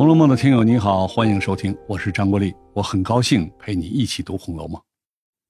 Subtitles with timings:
[0.00, 4.80] 红楼梦》的听友你好，欢迎收听，我是张国立，我很高兴陪你一起读《红楼梦》。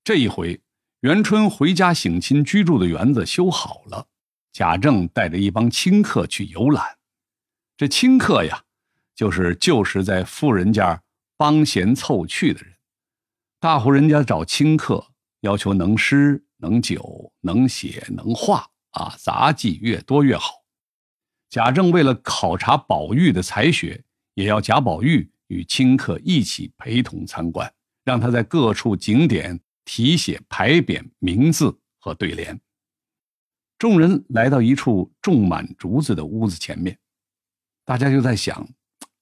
[0.02, 0.60] 这一回，
[1.02, 4.08] 元春回家省亲居住的园子修好了，
[4.52, 6.84] 贾政带着一帮亲客去游览。
[7.76, 8.64] 这亲客呀，
[9.14, 11.00] 就是旧时在富人家
[11.36, 12.74] 帮闲凑趣的人。
[13.60, 15.12] 大户人家找亲客，
[15.42, 20.64] 要求能诗、能酒、能写、能画啊，杂技越多越好。
[21.48, 24.02] 贾政为了考察宝玉的才学。
[24.40, 27.70] 也要贾宝玉与亲客一起陪同参观，
[28.04, 32.58] 让他在各处景点题写牌匾名字和对联。
[33.76, 36.98] 众人来到一处种满竹子的屋子前面，
[37.84, 38.66] 大家就在想，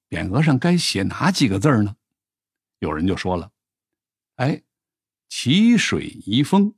[0.08, 1.96] 匾额上该写哪几个字呢？
[2.78, 3.50] 有人就说了
[4.36, 4.62] ：“哎，
[5.28, 6.76] 淇水遗风。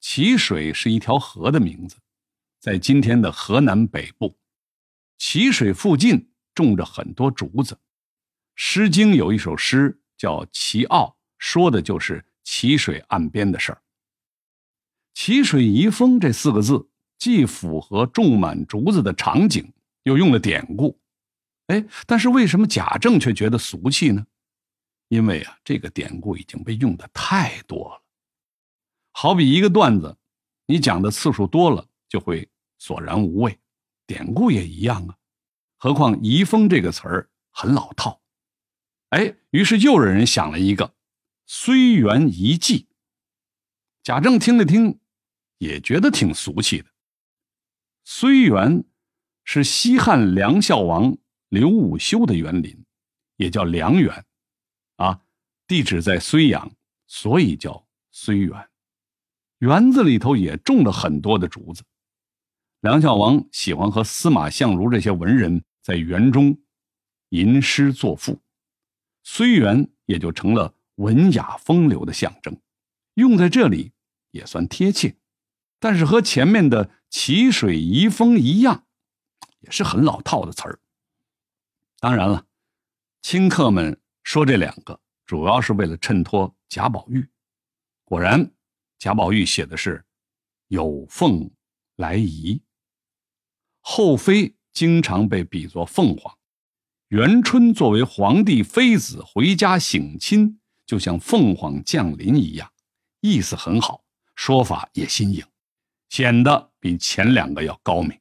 [0.00, 1.98] 淇水是一条河的名字，
[2.58, 4.36] 在今天的河南北部，
[5.18, 7.74] 淇水附近。”种着很多竹子，
[8.56, 11.04] 《诗经》有一首诗叫《齐傲》，
[11.38, 13.80] 说的就是淇水岸边的事儿。
[15.14, 20.98] 淇水遗风这四个字，既符合种满竹子的场景，又用了典故。
[21.68, 24.26] 哎，但是为什么贾政却觉得俗气呢？
[25.06, 28.02] 因为啊，这个典故已经被用的太多了。
[29.12, 30.16] 好比一个段子，
[30.66, 32.48] 你讲的次数多了，就会
[32.80, 33.56] 索然无味。
[34.08, 35.17] 典故也一样啊。
[35.78, 38.20] 何况“遗风”这个词儿很老套，
[39.10, 40.94] 哎，于是又有人想了一个
[41.46, 42.88] “虽园遗迹”。
[44.02, 44.98] 贾政听了听，
[45.58, 46.86] 也觉得挺俗气的。
[48.04, 48.84] 虽园
[49.44, 51.16] 是西汉梁孝王
[51.48, 52.84] 刘武修的园林，
[53.36, 54.24] 也叫梁园，
[54.96, 55.20] 啊，
[55.68, 56.72] 地址在睢阳，
[57.06, 58.68] 所以叫睢园。
[59.58, 61.84] 园子里头也种了很多的竹子。
[62.80, 65.64] 梁孝王喜欢和司马相如这些文人。
[65.88, 66.58] 在园中
[67.30, 68.42] 吟诗作赋，
[69.22, 72.60] 虽园也就成了文雅风流的象征，
[73.14, 73.94] 用在这里
[74.30, 75.16] 也算贴切。
[75.78, 78.86] 但是和前面的淇水遗风一样，
[79.60, 80.78] 也是很老套的词儿。
[82.00, 82.46] 当然了，
[83.22, 87.26] 亲客们说这两个主要是为了衬托贾宝玉。
[88.04, 88.52] 果然，
[88.98, 90.04] 贾宝玉写的是
[90.66, 91.50] 有凤
[91.96, 92.60] 来仪，
[93.80, 94.54] 后妃。
[94.78, 96.38] 经常被比作凤凰，
[97.08, 102.72] 元春作为皇帝妃子回家省亲，就像凤凰降临一样，
[103.20, 104.04] 意思很好，
[104.36, 105.44] 说法也新颖，
[106.10, 108.16] 显得比前两个要高明。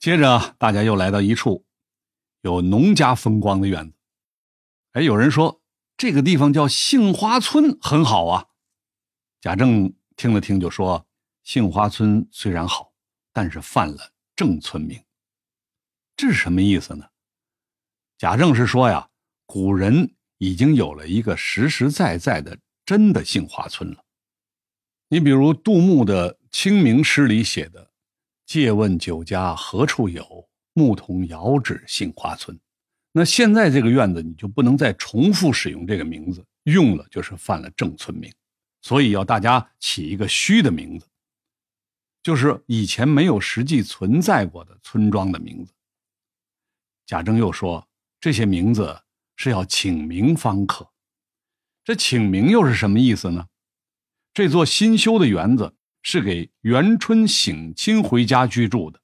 [0.00, 1.64] 接着，大家又来到一处
[2.40, 3.96] 有农家风光的院子。
[4.94, 5.62] 哎，有人说
[5.96, 8.46] 这个地方叫杏花村，很好啊。
[9.40, 11.06] 贾政听了听，就说
[11.44, 12.92] ：“杏花村虽然好，
[13.32, 15.02] 但是犯了。”正村名，
[16.14, 17.06] 这是什么意思呢？
[18.18, 19.08] 贾政是说呀，
[19.46, 24.04] 古人已经有了一个实实在在的真的杏花村了。
[25.08, 27.90] 你比如杜牧的《清明》诗里写的
[28.44, 32.58] “借问酒家何处有，牧童遥指杏花村”，
[33.12, 38.30] 那现在这个院子你就不能再重复使用这个名字，用了就是犯了正村名，
[38.82, 41.06] 所以要大家起一个虚的名字。
[42.26, 45.72] 就是以前没有实际存在过的村庄的名字。
[47.06, 47.86] 贾政又说，
[48.18, 49.00] 这些名字
[49.36, 50.90] 是要请名方可。
[51.84, 53.46] 这请名又是什么意思呢？
[54.34, 59.00] 这座新修的园子是给元春省亲回家居住的。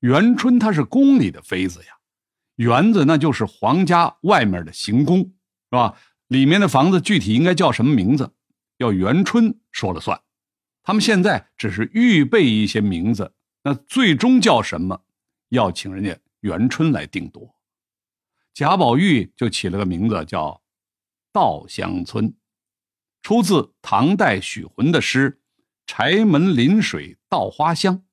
[0.00, 1.94] 元春她是宫里的妃子呀，
[2.56, 5.30] 园子那就是皇家外面的行宫，是
[5.70, 5.98] 吧？
[6.26, 8.34] 里面的房子具体应该叫什么名字，
[8.76, 10.20] 要元春说了算。
[10.82, 15.04] 他们现在只是预备一些名字，那最终叫什么，
[15.50, 17.54] 要请人家元春来定夺。
[18.54, 20.62] 贾宝玉就起了个名字叫
[21.32, 22.34] “稻香村”，
[23.22, 25.40] 出自唐代许浑的诗
[25.86, 28.04] “柴门临水稻花香”，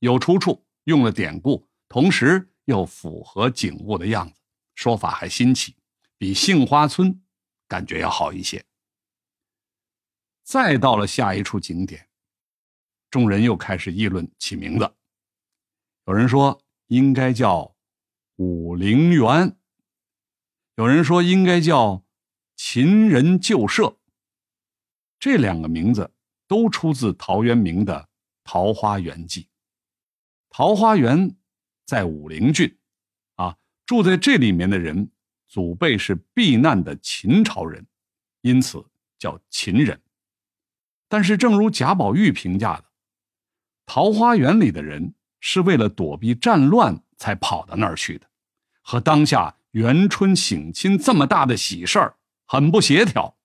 [0.00, 4.40] 有出处，用了典故，同时又符合景物的样子，
[4.74, 5.76] 说法还新奇，
[6.18, 7.22] 比杏花村
[7.66, 8.64] 感觉要好一些。
[10.42, 12.05] 再到了下一处景点。
[13.16, 14.92] 众人又开始议论起名字，
[16.04, 17.74] 有人说应该叫
[18.34, 19.56] 武陵源，
[20.74, 22.04] 有人说应该叫
[22.56, 23.96] 秦人旧社。
[25.18, 26.12] 这两个名字
[26.46, 27.94] 都出自陶渊明的
[28.44, 29.44] 《桃花源记》。
[30.50, 31.34] 桃花源
[31.86, 32.76] 在武陵郡，
[33.36, 35.10] 啊，住在这里面的人
[35.48, 37.86] 祖辈是避难的秦朝人，
[38.42, 38.84] 因此
[39.18, 40.02] 叫秦人。
[41.08, 42.84] 但是，正如贾宝玉评价的。
[43.86, 48.28] 桃花源里的人是为了躲避战乱才跑到那儿去的，
[48.82, 53.38] 和当下元春省亲这么大的喜事儿很不协调。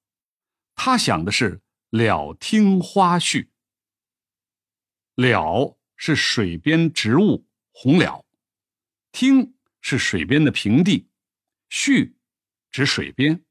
[0.76, 1.62] 他想的是
[1.92, 3.48] 了听花絮。
[5.16, 8.26] 了是水边植物红了，
[9.12, 11.10] 听是水边的平地，
[11.70, 12.14] 絮
[12.72, 13.44] 指水边，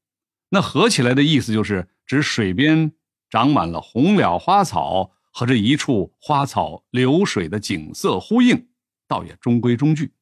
[0.49, 2.91] 那合起来的意思就是指水边
[3.29, 8.69] 长满了红了花草和这一处花草流水的景色呼应，
[9.07, 10.13] 倒也中规中矩。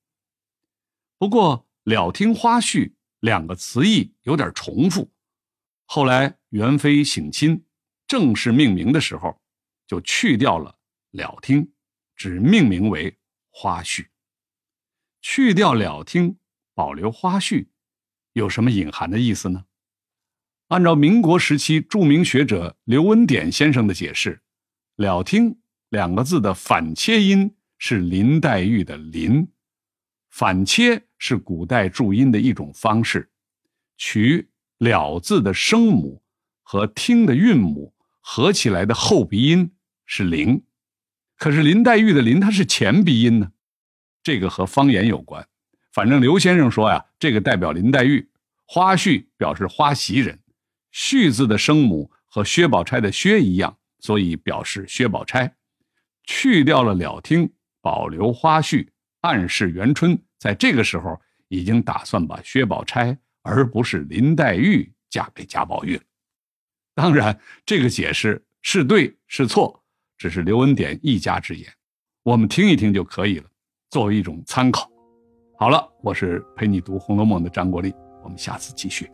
[1.18, 5.12] 不过“了听花絮”两个词义有点重复，
[5.86, 7.66] 后来元妃省亲
[8.08, 9.42] 正式命名的时候，
[9.86, 10.78] 就去掉了。
[11.12, 11.74] 了听，
[12.16, 13.18] 只命名为
[13.50, 14.08] 花絮。
[15.22, 16.38] 去掉了听，
[16.76, 17.68] 保留花絮，
[18.34, 19.66] 有什么隐含的意思呢？
[20.68, 24.44] 按照民国时期著名学者刘文典先生的解释
[25.00, 29.48] ，“了听”两个字的反切音是林黛玉的“林”，
[30.30, 33.32] 反切是古代注音的一种方式，
[33.98, 36.22] 取“了”字的声母
[36.64, 39.72] 和“听”的韵母合起来的后鼻音
[40.06, 40.66] 是“灵”。
[41.40, 43.54] 可是林黛玉的“林”它是前鼻音呢，
[44.22, 45.48] 这个和方言有关。
[45.94, 48.30] 反正刘先生说呀，这个代表林黛玉。
[48.66, 50.42] 花絮表示花袭人，
[50.94, 55.54] 絮字的声母和薛宝钗的薛一样，所以表示薛宝钗。
[56.24, 57.52] 去掉了了听，
[57.82, 58.88] 保留花絮，
[59.22, 66.04] 暗示元春在这个时候已经打算把薛宝钗，而不是林黛玉嫁给贾宝玉了。
[66.94, 69.84] 当然，这个解释是对是错。
[70.18, 71.72] 只是刘文典一家之言，
[72.24, 73.46] 我们听一听就可以了，
[73.90, 74.92] 作为一种参考。
[75.58, 79.10] 好了，我是陪你读《红楼梦》的张国立，我们下次继续。